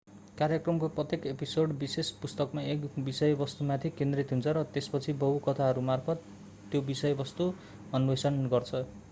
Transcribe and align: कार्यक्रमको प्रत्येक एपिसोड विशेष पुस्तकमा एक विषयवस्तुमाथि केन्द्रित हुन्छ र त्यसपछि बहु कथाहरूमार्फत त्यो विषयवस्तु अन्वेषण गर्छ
कार्यक्रमको 0.37 0.87
प्रत्येक 0.93 1.25
एपिसोड 1.31 1.73
विशेष 1.81 2.09
पुस्तकमा 2.23 2.61
एक 2.69 2.87
विषयवस्तुमाथि 3.01 3.89
केन्द्रित 3.99 4.33
हुन्छ 4.33 4.55
र 4.59 4.65
त्यसपछि 4.71 5.17
बहु 5.21 5.37
कथाहरूमार्फत 5.45 6.27
त्यो 6.71 6.81
विषयवस्तु 6.91 7.51
अन्वेषण 7.93 8.45
गर्छ 8.49 8.85